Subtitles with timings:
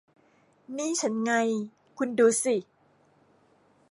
[0.77, 1.31] นี่ฉันไง
[1.97, 2.55] คุณดูสิ